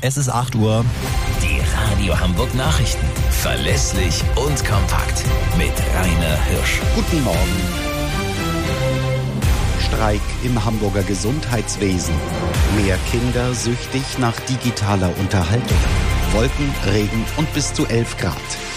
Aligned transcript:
es 0.00 0.16
ist 0.16 0.28
8 0.28 0.54
Uhr. 0.54 0.84
Die 1.42 1.60
Radio 1.74 2.18
Hamburg 2.18 2.54
Nachrichten. 2.54 3.04
Verlässlich 3.30 4.22
und 4.36 4.64
kompakt. 4.64 5.24
Mit 5.56 5.72
Rainer 5.94 6.36
Hirsch. 6.44 6.80
Guten 6.94 7.22
Morgen. 7.24 7.38
Streik 9.86 10.20
im 10.44 10.64
Hamburger 10.64 11.02
Gesundheitswesen. 11.02 12.14
Mehr 12.76 12.96
Kinder 13.10 13.54
süchtig 13.54 14.02
nach 14.18 14.38
digitaler 14.40 15.10
Unterhaltung. 15.18 15.78
Wolken, 16.32 16.72
Regen 16.92 17.24
und 17.36 17.52
bis 17.54 17.74
zu 17.74 17.86
11 17.86 18.16
Grad. 18.18 18.69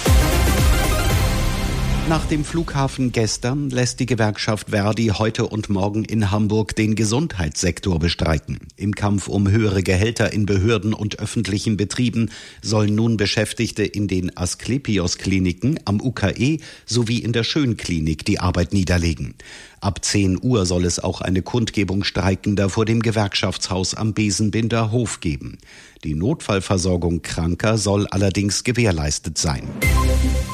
Nach 2.10 2.26
dem 2.26 2.44
Flughafen 2.44 3.14
gestern 3.14 3.70
lässt 3.70 4.02
die 4.02 4.06
Gewerkschaft 4.06 4.72
Verdi 4.72 5.08
heute 5.18 5.48
und 5.48 5.70
morgen 5.70 6.04
in 6.04 6.32
Hamburg 6.32 6.76
den 6.76 6.96
Gesundheitssektor 6.96 7.98
bestreiken. 7.98 8.60
Im 8.76 8.94
Kampf 8.94 9.30
um 9.30 9.50
höhere 9.50 9.84
Gehälter 9.84 10.34
in 10.34 10.46
Behörden 10.46 10.94
und 10.94 11.20
öffentlichen 11.20 11.78
Betrieben 11.78 12.30
sollen 12.62 12.94
nun 12.94 13.16
Beschäftigte 13.16 13.84
in 13.84 14.10
den 14.10 14.36
Asklepios-Kliniken 14.36 15.80
am 15.86 16.02
UKE 16.02 16.60
sowie 16.86 17.20
in 17.20 17.32
der 17.32 17.46
Schönklinik 17.46 18.26
die 18.26 18.40
Arbeit 18.40 18.74
niederlegen. 18.74 19.36
Ab 19.80 20.04
10 20.04 20.40
Uhr 20.44 20.66
soll 20.66 20.84
es 20.84 21.00
auch 21.00 21.22
eine 21.22 21.42
Kundgebung 21.42 22.04
Streikender 22.04 22.70
vor 22.70 22.84
dem 22.84 23.02
Gewerkschaftshaus 23.02 23.96
am 23.96 24.14
Besenbinder 24.14 24.92
Hof 24.92 25.22
geben. 25.22 25.58
Die 26.04 26.16
Notfallversorgung 26.16 27.22
Kranker 27.22 27.78
soll 27.78 28.08
allerdings 28.08 28.66
gewährleistet 28.66 29.38
sein. 29.38 29.70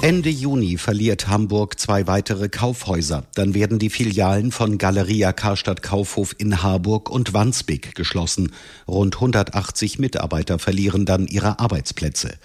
Ende 0.01 0.29
Juni 0.29 0.77
verliert 0.77 1.27
Hamburg 1.27 1.38
zwei 1.77 2.07
weitere 2.07 2.49
Kaufhäuser. 2.49 3.23
Dann 3.35 3.53
werden 3.53 3.79
die 3.79 3.89
Filialen 3.89 4.51
von 4.51 4.77
Galeria 4.77 5.31
Karstadt 5.31 5.81
Kaufhof 5.81 6.35
in 6.37 6.61
Harburg 6.61 7.09
und 7.09 7.33
Wandsbek 7.33 7.95
geschlossen. 7.95 8.51
Rund 8.87 9.15
180 9.15 9.99
Mitarbeiter 9.99 10.59
verlieren 10.59 11.05
dann 11.05 11.27
ihre 11.27 11.59
Arbeitsplätze. 11.59 12.37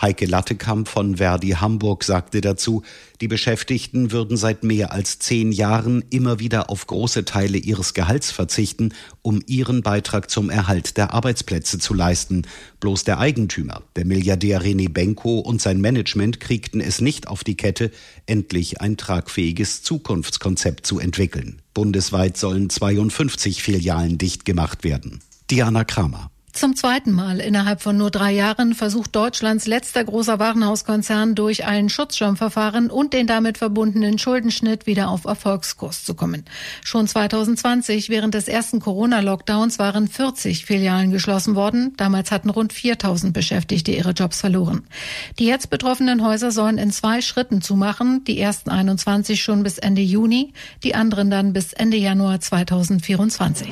Heike 0.00 0.24
Lattekamp 0.24 0.88
von 0.88 1.16
Verdi 1.16 1.50
Hamburg 1.50 2.04
sagte 2.04 2.40
dazu, 2.40 2.82
die 3.20 3.28
Beschäftigten 3.28 4.12
würden 4.12 4.38
seit 4.38 4.64
mehr 4.64 4.92
als 4.92 5.18
zehn 5.18 5.52
Jahren 5.52 6.02
immer 6.08 6.38
wieder 6.38 6.70
auf 6.70 6.86
große 6.86 7.26
Teile 7.26 7.58
ihres 7.58 7.92
Gehalts 7.92 8.30
verzichten, 8.30 8.94
um 9.20 9.42
ihren 9.46 9.82
Beitrag 9.82 10.30
zum 10.30 10.48
Erhalt 10.48 10.96
der 10.96 11.12
Arbeitsplätze 11.12 11.78
zu 11.78 11.92
leisten. 11.92 12.46
Bloß 12.80 13.04
der 13.04 13.18
Eigentümer, 13.18 13.82
der 13.94 14.06
Milliardär 14.06 14.62
René 14.62 14.88
Benko 14.88 15.40
und 15.40 15.60
sein 15.60 15.82
Management 15.82 16.40
kriegten 16.40 16.80
es 16.80 17.02
nicht 17.02 17.28
auf 17.28 17.44
die 17.44 17.56
Kette, 17.56 17.90
endlich 18.24 18.80
ein 18.80 18.96
tragfähiges 18.96 19.82
Zukunftskonzept 19.82 20.86
zu 20.86 20.98
entwickeln. 20.98 21.60
Bundesweit 21.74 22.38
sollen 22.38 22.70
52 22.70 23.62
Filialen 23.62 24.16
dicht 24.16 24.46
gemacht 24.46 24.82
werden. 24.82 25.20
Diana 25.50 25.84
Kramer. 25.84 26.30
Zum 26.52 26.74
zweiten 26.74 27.12
Mal 27.12 27.40
innerhalb 27.40 27.80
von 27.80 27.96
nur 27.96 28.10
drei 28.10 28.32
Jahren 28.32 28.74
versucht 28.74 29.14
Deutschlands 29.14 29.66
letzter 29.66 30.04
großer 30.04 30.38
Warenhauskonzern 30.38 31.34
durch 31.34 31.64
ein 31.64 31.88
Schutzschirmverfahren 31.88 32.90
und 32.90 33.12
den 33.12 33.26
damit 33.26 33.56
verbundenen 33.56 34.18
Schuldenschnitt 34.18 34.86
wieder 34.86 35.08
auf 35.08 35.24
Erfolgskurs 35.24 36.04
zu 36.04 36.14
kommen. 36.14 36.44
Schon 36.84 37.06
2020, 37.06 38.08
während 38.08 38.34
des 38.34 38.48
ersten 38.48 38.80
Corona-Lockdowns, 38.80 39.78
waren 39.78 40.08
40 40.08 40.66
Filialen 40.66 41.12
geschlossen 41.12 41.54
worden. 41.54 41.94
Damals 41.96 42.30
hatten 42.32 42.50
rund 42.50 42.72
4000 42.72 43.32
Beschäftigte 43.32 43.92
ihre 43.92 44.10
Jobs 44.10 44.40
verloren. 44.40 44.82
Die 45.38 45.46
jetzt 45.46 45.70
betroffenen 45.70 46.24
Häuser 46.24 46.50
sollen 46.50 46.78
in 46.78 46.90
zwei 46.90 47.20
Schritten 47.20 47.62
zumachen. 47.62 48.24
Die 48.24 48.40
ersten 48.40 48.70
21 48.70 49.40
schon 49.40 49.62
bis 49.62 49.78
Ende 49.78 50.02
Juni, 50.02 50.52
die 50.82 50.94
anderen 50.94 51.30
dann 51.30 51.52
bis 51.52 51.72
Ende 51.72 51.96
Januar 51.96 52.40
2024. 52.40 53.68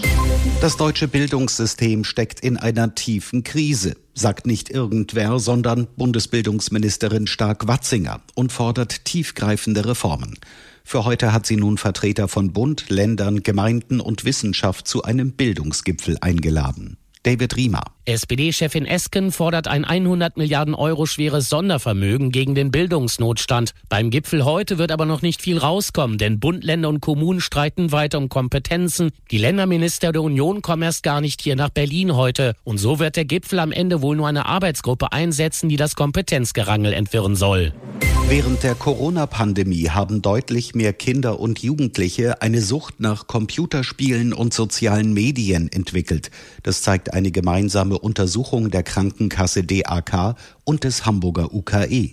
Das 0.61 0.77
deutsche 0.77 1.07
Bildungssystem 1.07 2.03
steckt 2.03 2.41
in 2.41 2.57
einer 2.57 2.97
tiefen 2.97 3.45
Krise, 3.45 3.97
sagt 4.15 4.45
nicht 4.45 4.71
irgendwer, 4.71 5.39
sondern 5.39 5.87
Bundesbildungsministerin 5.97 7.29
Stark-Watzinger 7.29 8.21
und 8.35 8.51
fordert 8.51 9.05
tiefgreifende 9.05 9.87
Reformen. 9.87 10.37
Für 10.83 11.05
heute 11.05 11.33
hat 11.33 11.47
sie 11.47 11.55
nun 11.55 11.79
Vertreter 11.79 12.27
von 12.27 12.53
Bund, 12.53 12.87
Ländern, 12.89 13.45
Gemeinden 13.45 14.01
und 14.01 14.25
Wissenschaft 14.25 14.89
zu 14.89 15.05
einem 15.05 15.31
Bildungsgipfel 15.31 16.19
eingeladen. 16.23 16.97
David 17.29 17.57
Riemer. 17.57 17.83
SPD-Chefin 18.07 18.87
Esken 18.87 19.33
fordert 19.33 19.69
ein 19.69 19.85
100 19.85 20.39
Milliarden 20.39 20.75
Euro 20.75 21.05
schweres 21.05 21.51
Sondervermögen 21.51 22.31
gegen 22.31 22.55
den 22.55 22.71
Bildungsnotstand. 22.71 23.75
Beim 23.91 24.09
Gipfel 24.09 24.47
heute 24.47 24.79
wird 24.79 24.91
aber 24.91 25.05
noch 25.05 25.21
nicht 25.21 25.43
viel 25.43 25.59
rauskommen, 25.59 26.17
denn 26.17 26.41
Bund, 26.41 26.65
Länder 26.65 26.89
und 26.89 27.01
Kommunen 27.01 27.43
streiten 27.43 27.93
weiter 27.93 28.17
um 28.17 28.31
Kompetenzen. 28.31 29.11
Die 29.31 29.37
Länderminister 29.37 30.11
der 30.11 30.23
Union 30.23 30.63
kommen 30.63 30.85
erst 30.85 31.03
gar 31.03 31.21
nicht 31.21 31.43
hier 31.43 31.55
nach 31.55 31.69
Berlin 31.69 32.17
heute. 32.17 32.55
Und 32.65 32.79
so 32.79 32.99
wird 32.99 33.17
der 33.17 33.27
Gipfel 33.27 33.59
am 33.59 33.73
Ende 33.73 34.01
wohl 34.01 34.17
nur 34.17 34.27
eine 34.27 34.47
Arbeitsgruppe 34.47 35.13
einsetzen, 35.13 35.69
die 35.69 35.77
das 35.77 35.97
Kompetenzgerangel 35.97 36.95
entwirren 36.95 37.37
soll. 37.37 37.75
Während 38.31 38.63
der 38.63 38.75
Corona-Pandemie 38.75 39.89
haben 39.89 40.21
deutlich 40.21 40.75
mehr 40.75 40.93
Kinder 40.93 41.41
und 41.41 41.61
Jugendliche 41.61 42.43
eine 42.43 42.61
Sucht 42.61 43.01
nach 43.01 43.27
Computerspielen 43.27 44.35
und 44.35 44.53
sozialen 44.53 45.15
Medien 45.15 45.73
entwickelt. 45.73 46.31
Das 46.63 46.83
zeigt 46.83 47.15
eine 47.15 47.31
gemeinsame 47.31 47.99
Untersuchung 47.99 48.71
der 48.71 48.83
Krankenkasse 48.83 49.65
DAK 49.65 50.37
und 50.65 50.85
des 50.85 51.07
Hamburger 51.07 51.55
UKE. 51.55 52.11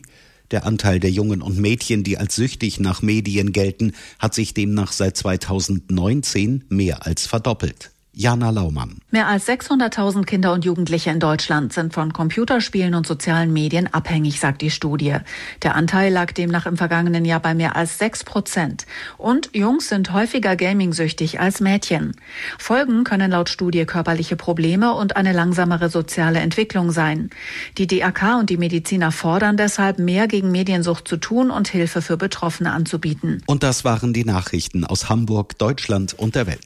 Der 0.52 0.66
Anteil 0.66 1.02
der 1.02 1.12
Jungen 1.12 1.42
und 1.42 1.58
Mädchen, 1.58 2.06
die 2.06 2.18
als 2.18 2.36
süchtig 2.36 2.80
nach 2.80 3.02
Medien 3.02 3.52
gelten, 3.52 3.92
hat 4.18 4.34
sich 4.34 4.54
demnach 4.54 4.94
seit 4.94 5.18
2019 5.18 6.64
mehr 6.70 7.06
als 7.06 7.28
verdoppelt. 7.28 7.92
Jana 8.16 8.50
Laumann. 8.50 9.00
Mehr 9.12 9.28
als 9.28 9.48
600.000 9.48 10.24
Kinder 10.24 10.54
und 10.54 10.64
Jugendliche 10.64 11.10
in 11.10 11.20
Deutschland 11.20 11.74
sind 11.74 11.94
von 11.94 12.14
Computerspielen 12.14 12.96
und 12.96 13.06
sozialen 13.06 13.52
Medien 13.52 13.94
abhängig, 13.94 14.40
sagt 14.40 14.62
die 14.62 14.72
Studie. 14.72 15.18
Der 15.64 15.76
Anteil 15.76 16.14
lag 16.14 16.32
demnach 16.32 16.66
im 16.66 16.78
vergangenen 16.78 17.26
Jahr 17.26 17.42
bei 17.42 17.54
mehr 17.54 17.76
als 17.76 17.98
6 17.98 18.24
Prozent. 18.24 18.86
Und 19.18 19.50
Jungs 19.54 19.90
sind 19.90 20.14
häufiger 20.14 20.56
gamingsüchtig 20.56 21.42
als 21.42 21.60
Mädchen. 21.60 22.16
Folgen 22.58 23.04
können 23.04 23.32
laut 23.32 23.50
Studie 23.50 23.86
körperliche 23.86 24.38
Probleme 24.38 24.94
und 24.94 25.18
eine 25.18 25.34
langsamere 25.34 25.90
soziale 25.90 26.40
Entwicklung 26.40 26.92
sein. 26.92 27.30
Die 27.78 27.88
DAK 27.88 28.40
und 28.40 28.50
die 28.50 28.58
Mediziner 28.58 29.12
fordern 29.12 29.58
deshalb, 29.58 30.00
mehr 30.00 30.28
gegen 30.28 30.52
Mediensucht 30.52 31.08
zu 31.08 31.18
tun 31.18 31.52
und 31.52 31.68
Hilfe 31.68 32.02
für 32.02 32.16
Betroffene 32.16 32.72
anzubieten. 32.72 33.44
Und 33.46 33.64
das 33.64 33.84
waren 33.84 34.14
die 34.14 34.24
Nachrichten 34.24 34.86
aus 34.86 35.10
Hamburg, 35.10 35.58
Deutschland 35.58 36.14
und 36.14 36.36
der 36.36 36.48
Welt. 36.48 36.62